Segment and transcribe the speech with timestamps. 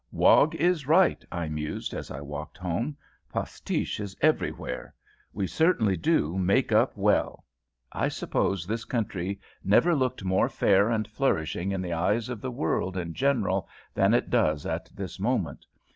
[0.11, 2.97] "Wog is right," I mused as I walked home
[3.29, 4.95] "postiche is everywhere.
[5.31, 7.45] We certainly do 'make up' well.
[7.91, 12.49] I suppose this country never looked more fair and flourishing in the eyes of the
[12.49, 15.67] world in general than it does at this moment.